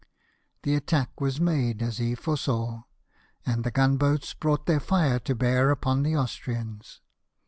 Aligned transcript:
The 0.63 0.73
attack 0.73 1.21
was 1.21 1.39
made 1.39 1.83
as 1.83 1.99
he 1.99 2.15
foresaw; 2.15 2.85
and 3.45 3.63
the 3.63 3.69
gun 3.69 3.97
boats 3.97 4.33
brought 4.33 4.65
their 4.65 4.79
fire 4.79 5.19
to 5.19 5.35
bear 5.35 5.69
upon 5.69 6.01
the 6.01 6.15
Austrians. 6.17 7.01